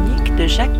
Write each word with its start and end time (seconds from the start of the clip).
de 0.00 0.46
Jacques. 0.46 0.70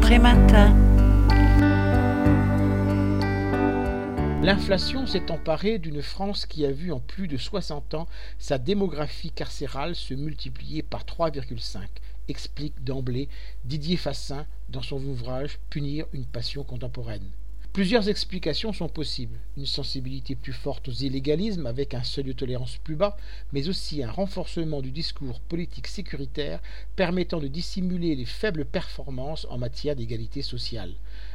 L'inflation 4.42 5.06
s'est 5.06 5.30
emparée 5.30 5.78
d'une 5.78 6.00
France 6.00 6.46
qui 6.46 6.64
a 6.64 6.72
vu 6.72 6.92
en 6.92 7.00
plus 7.00 7.28
de 7.28 7.36
60 7.36 7.92
ans 7.92 8.08
sa 8.38 8.56
démographie 8.56 9.30
carcérale 9.30 9.94
se 9.94 10.14
multiplier 10.14 10.82
par 10.82 11.04
3,5, 11.04 11.80
explique 12.28 12.82
d'emblée 12.82 13.28
Didier 13.66 13.98
Fassin 13.98 14.46
dans 14.70 14.82
son 14.82 15.04
ouvrage 15.04 15.58
Punir 15.68 16.06
une 16.14 16.24
passion 16.24 16.64
contemporaine. 16.64 17.28
Plusieurs 17.72 18.10
explications 18.10 18.74
sont 18.74 18.90
possibles. 18.90 19.38
Une 19.56 19.64
sensibilité 19.64 20.34
plus 20.34 20.52
forte 20.52 20.88
aux 20.88 20.92
illégalismes 20.92 21.64
avec 21.64 21.94
un 21.94 22.02
seuil 22.02 22.24
de 22.24 22.32
tolérance 22.32 22.76
plus 22.76 22.96
bas, 22.96 23.16
mais 23.54 23.70
aussi 23.70 24.02
un 24.02 24.10
renforcement 24.10 24.82
du 24.82 24.90
discours 24.90 25.40
politique 25.40 25.86
sécuritaire 25.86 26.60
permettant 26.96 27.40
de 27.40 27.48
dissimuler 27.48 28.14
les 28.14 28.26
faibles 28.26 28.66
performances 28.66 29.46
en 29.48 29.56
matière 29.56 29.96
d'égalité 29.96 30.42
sociale. 30.42 30.92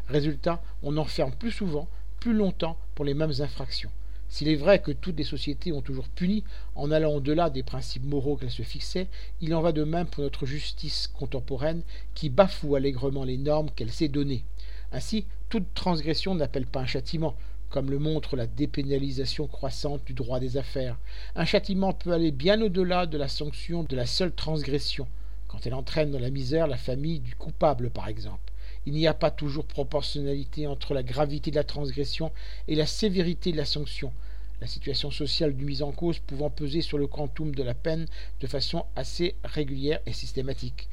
Résultat, 0.09 0.61
on 0.83 0.97
enferme 0.97 1.33
plus 1.33 1.49
souvent, 1.49 1.87
plus 2.19 2.33
longtemps 2.33 2.77
pour 2.93 3.03
les 3.03 3.15
mêmes 3.15 3.33
infractions. 3.39 3.89
S'il 4.29 4.49
est 4.49 4.55
vrai 4.55 4.79
que 4.79 4.91
toutes 4.91 5.17
les 5.17 5.23
sociétés 5.23 5.71
ont 5.71 5.81
toujours 5.81 6.07
puni 6.07 6.43
en 6.75 6.91
allant 6.91 7.13
au-delà 7.13 7.49
des 7.49 7.63
principes 7.63 8.05
moraux 8.05 8.35
qu'elles 8.35 8.51
se 8.51 8.61
fixaient, 8.61 9.07
il 9.41 9.55
en 9.55 9.61
va 9.61 9.71
de 9.71 9.83
même 9.83 10.05
pour 10.05 10.21
notre 10.21 10.45
justice 10.45 11.07
contemporaine 11.07 11.81
qui 12.13 12.29
bafoue 12.29 12.75
allègrement 12.75 13.23
les 13.23 13.37
normes 13.37 13.71
qu'elle 13.75 13.91
s'est 13.91 14.07
données. 14.07 14.43
Ainsi, 14.91 15.25
toute 15.49 15.73
transgression 15.73 16.35
n'appelle 16.35 16.65
pas 16.65 16.81
un 16.81 16.85
châtiment, 16.85 17.35
comme 17.69 17.91
le 17.91 17.99
montre 17.99 18.35
la 18.35 18.47
dépénalisation 18.47 19.47
croissante 19.47 20.05
du 20.05 20.13
droit 20.13 20.39
des 20.39 20.57
affaires. 20.57 20.97
Un 21.35 21.45
châtiment 21.45 21.93
peut 21.93 22.13
aller 22.13 22.31
bien 22.31 22.61
au-delà 22.61 23.05
de 23.05 23.17
la 23.17 23.27
sanction 23.27 23.83
de 23.83 23.95
la 23.95 24.05
seule 24.05 24.31
transgression, 24.31 25.07
quand 25.47 25.65
elle 25.65 25.73
entraîne 25.73 26.11
dans 26.11 26.19
la 26.19 26.29
misère 26.29 26.67
la 26.67 26.77
famille 26.77 27.19
du 27.19 27.35
coupable, 27.35 27.89
par 27.89 28.07
exemple. 28.07 28.51
Il 28.85 28.93
n'y 28.93 29.07
a 29.07 29.13
pas 29.13 29.31
toujours 29.31 29.65
proportionnalité 29.65 30.67
entre 30.67 30.93
la 30.93 31.03
gravité 31.03 31.51
de 31.51 31.57
la 31.57 31.65
transgression 31.65 32.31
et 32.69 32.75
la 32.75 32.85
sévérité 32.85 33.51
de 33.51 33.57
la 33.57 33.65
sanction, 33.65 34.13
la 34.61 34.67
situation 34.67 35.11
sociale 35.11 35.55
du 35.55 35.65
mis 35.65 35.81
en 35.81 35.91
cause 35.91 36.19
pouvant 36.19 36.49
peser 36.49 36.81
sur 36.81 36.97
le 36.97 37.07
quantum 37.07 37.53
de 37.53 37.63
la 37.63 37.73
peine 37.73 38.05
de 38.39 38.47
façon 38.47 38.85
assez 38.95 39.35
régulière 39.43 39.99
et 40.05 40.13
systématique. 40.13 40.87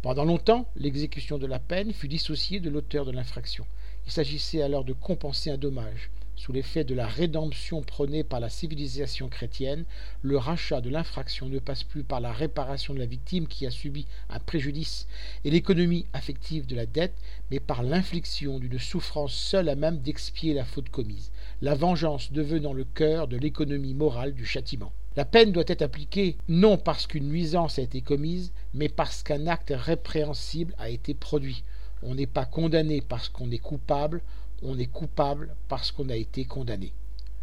Pendant 0.00 0.24
longtemps, 0.24 0.68
l'exécution 0.76 1.38
de 1.38 1.46
la 1.46 1.58
peine 1.58 1.92
fut 1.92 2.06
dissociée 2.06 2.60
de 2.60 2.70
l'auteur 2.70 3.04
de 3.04 3.10
l'infraction. 3.10 3.66
Il 4.06 4.12
s'agissait 4.12 4.62
alors 4.62 4.84
de 4.84 4.92
compenser 4.92 5.50
un 5.50 5.58
dommage. 5.58 6.10
Sous 6.38 6.52
l'effet 6.52 6.84
de 6.84 6.94
la 6.94 7.08
rédemption 7.08 7.82
prônée 7.82 8.22
par 8.22 8.38
la 8.38 8.48
civilisation 8.48 9.28
chrétienne, 9.28 9.84
le 10.22 10.38
rachat 10.38 10.80
de 10.80 10.88
l'infraction 10.88 11.48
ne 11.48 11.58
passe 11.58 11.82
plus 11.82 12.04
par 12.04 12.20
la 12.20 12.30
réparation 12.30 12.94
de 12.94 13.00
la 13.00 13.06
victime 13.06 13.48
qui 13.48 13.66
a 13.66 13.72
subi 13.72 14.06
un 14.30 14.38
préjudice 14.38 15.08
et 15.44 15.50
l'économie 15.50 16.06
affective 16.12 16.64
de 16.66 16.76
la 16.76 16.86
dette, 16.86 17.16
mais 17.50 17.58
par 17.58 17.82
l'infliction 17.82 18.60
d'une 18.60 18.78
souffrance 18.78 19.34
seule 19.34 19.68
à 19.68 19.74
même 19.74 19.98
d'expier 19.98 20.54
la 20.54 20.64
faute 20.64 20.90
commise, 20.90 21.32
la 21.60 21.74
vengeance 21.74 22.30
devenant 22.30 22.72
le 22.72 22.84
cœur 22.84 23.26
de 23.26 23.36
l'économie 23.36 23.94
morale 23.94 24.32
du 24.32 24.46
châtiment. 24.46 24.92
La 25.16 25.24
peine 25.24 25.50
doit 25.50 25.64
être 25.66 25.82
appliquée 25.82 26.36
non 26.46 26.78
parce 26.78 27.08
qu'une 27.08 27.26
nuisance 27.26 27.80
a 27.80 27.82
été 27.82 28.00
commise, 28.00 28.52
mais 28.74 28.88
parce 28.88 29.24
qu'un 29.24 29.48
acte 29.48 29.74
répréhensible 29.76 30.72
a 30.78 30.88
été 30.88 31.14
produit. 31.14 31.64
On 32.04 32.14
n'est 32.14 32.28
pas 32.28 32.44
condamné 32.44 33.00
parce 33.00 33.28
qu'on 33.28 33.50
est 33.50 33.58
coupable, 33.58 34.22
on 34.62 34.78
est 34.78 34.86
coupable 34.86 35.54
parce 35.68 35.92
qu'on 35.92 36.08
a 36.08 36.16
été 36.16 36.44
condamné. 36.44 36.92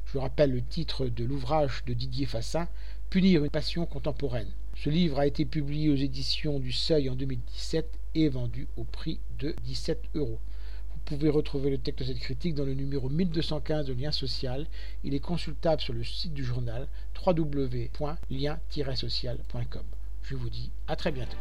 Je 0.06 0.18
rappelle 0.18 0.52
le 0.52 0.62
titre 0.62 1.08
de 1.08 1.24
l'ouvrage 1.24 1.84
de 1.86 1.94
Didier 1.94 2.26
Fassin, 2.26 2.68
Punir 3.10 3.44
une 3.44 3.50
passion 3.50 3.86
contemporaine. 3.86 4.52
Ce 4.76 4.90
livre 4.90 5.20
a 5.20 5.28
été 5.28 5.46
publié 5.46 5.90
aux 5.90 5.96
éditions 5.96 6.60
du 6.60 6.74
Seuil 6.74 7.10
en 7.10 7.16
2017 7.16 7.88
et 8.16 8.30
vendu 8.30 8.68
au 8.76 8.84
prix 8.84 9.20
de 9.40 9.56
17 9.64 10.02
euros. 10.16 10.40
Vous 10.92 11.00
pouvez 11.06 11.30
retrouver 11.30 11.70
le 11.70 11.78
texte 11.78 12.00
de 12.00 12.06
cette 12.06 12.20
critique 12.20 12.56
dans 12.56 12.66
le 12.66 12.74
numéro 12.74 13.10
1215 13.10 13.86
de 13.86 13.94
Lien 13.94 14.12
Social. 14.12 14.66
Il 15.04 15.14
est 15.14 15.20
consultable 15.20 15.82
sur 15.82 15.94
le 15.94 16.04
site 16.04 16.34
du 16.34 16.44
journal 16.44 16.88
www.lien-social.com. 17.26 19.84
Je 20.24 20.36
vous 20.36 20.50
dis 20.50 20.72
à 20.88 20.96
très 20.96 21.12
bientôt. 21.12 21.38